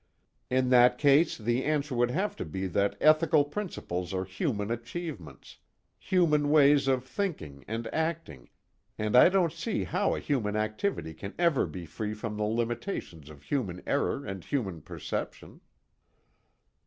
[0.49, 5.57] _"In that case the answer would have to be that ethical principles are human achievements,
[5.99, 8.49] human ways of thinking and acting,
[8.97, 13.29] and I don't see how a human activity can ever be free from the limitations
[13.29, 15.61] of human error and human perception."